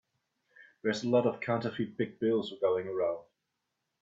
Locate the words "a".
1.03-1.09